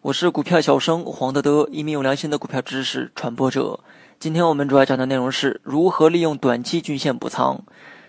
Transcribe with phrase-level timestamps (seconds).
[0.00, 3.80] 我是股票小生黄德德，一名有良心的股票知识传播者。
[4.20, 7.60] 今天我们主要讲的内容是如何利用短期均线补仓。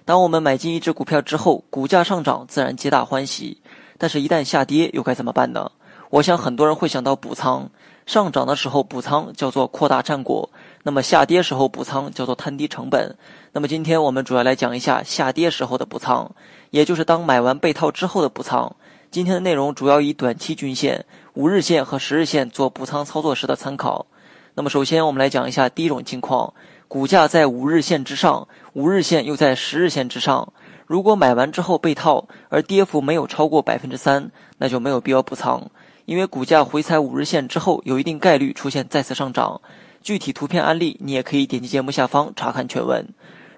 [0.05, 3.57] 当我们买进一只股票之后，股价上涨自然皆大欢喜，
[3.97, 5.71] 但是，一旦下跌又该怎么办呢？
[6.11, 7.71] 我想很多人会想到补仓，
[8.05, 10.47] 上涨的时候补仓叫做扩大战果，
[10.83, 13.17] 那么下跌时候补仓叫做摊低成本。
[13.51, 16.29] 那么今天我们主要来讲一下下跌时候的补仓，
[16.69, 18.75] 也就是当买完被套之后的补仓。
[19.11, 24.07] 今天的内容主要以短期均线、五日线和十日线做补仓操作时的参考。
[24.53, 26.53] 那么首先我们来讲一下第一种情况，
[26.87, 30.53] 股价在五日线之上，五日线又在十日线之上。
[30.87, 35.69] 如果买完之后被套，而跌幅没有超过百分之三，那就没有必要补仓，
[36.05, 39.59] 因为股价回踩五日线之后，有一定概率出现再次上涨。
[40.01, 43.05] 具体图片案例你也可以点击节目下方查看全文。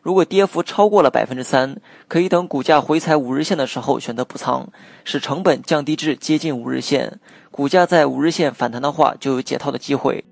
[0.04, 1.78] 如果跌幅超过了百分之三，
[2.10, 4.68] 可以等股价回踩五日线的时候选择补仓，
[5.06, 7.22] 使成本降低至接近五日线。
[7.50, 10.26] 股价在五日线反弹的话，就有解套的机会。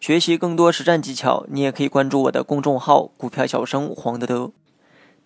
[0.00, 4.50] 学习更多实战技巧，你也可以关注我的公众号“股票小生黄德德”。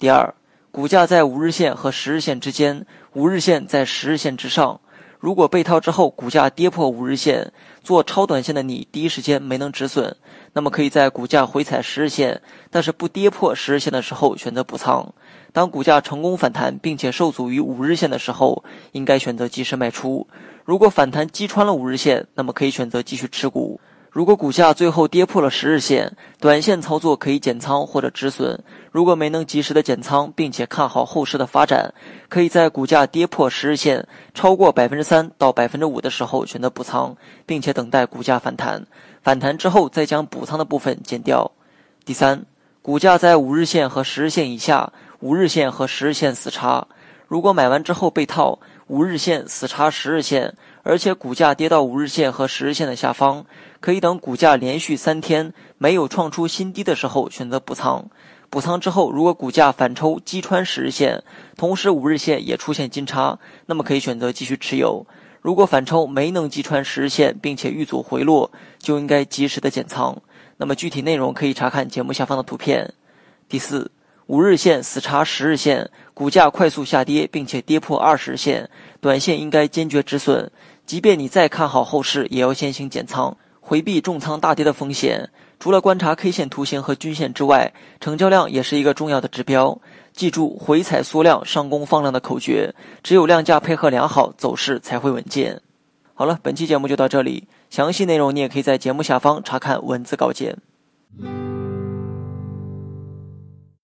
[0.01, 0.35] 第二，
[0.73, 4.81] 股价在五日线和十日线之间，五日线在十日线之上。
[5.19, 7.53] 如果被套之后，股价跌破五日线，
[7.83, 10.15] 做超短线的你第一时间没能止损，
[10.53, 15.13] 那么可以在股价回踩十日线，但是不跌破十日线的时候选择补仓。
[15.53, 20.25] 当股价成功反弹并且受阻于五日线的时候，应该选择及时卖出。
[20.65, 23.81] 如果反弹击穿了五日线，那么可以选择继续持股。
[24.11, 28.59] 如果股价最后跌破了十日线，短线操作可以减仓或者止损。
[28.91, 31.93] 如果没能及时的减仓，并且看好后市的发展，
[32.31, 38.87] 可以在股价跌破十日线超过百分之三到百分之五的时候选择补仓，并且等待股价反弹。
[39.23, 41.51] 反弹之后再将补仓的部分减掉。
[42.07, 42.47] 第三，
[42.81, 46.87] 股价在五日线和十日线以下，五日线和十日线死叉。
[47.27, 50.55] 如果买完之后被套，五日线死叉十日线。
[50.89, 53.45] 而且股价跌到五日线和十日线的下方，
[53.79, 58.09] 可以等股价连续三天没有创出新低的时候选择补仓。
[58.49, 61.23] 补仓之后，如果股价反抽击穿十日线，
[61.59, 65.07] 同时五日线也出现金叉，那么可以选择继续持有。
[65.43, 70.17] 如果反抽没能击穿十日线，并且遇阻回落，就应该及时的减仓。
[70.57, 72.95] 那么具体内容可以查看节目下方的图片。
[73.47, 73.91] 第四。
[74.29, 78.69] 五日线死叉十日线，股价快速下跌，并且跌破二十日线，
[79.01, 80.53] 短线应该坚决止损。
[80.89, 85.29] 即便你再看好后市，也要先行减仓，回避重仓大跌的风险。
[85.61, 89.79] 除了观察 K 线图形和均线之外，成交量也是一个重要的指标。
[90.15, 95.61] 记住回踩缩量，上攻放量的口诀，只有量价配合良好，走势才会稳健。
[96.15, 100.57] 好了，本期节目就到这里，详细内容你也可以在节目下方查看文字稿件。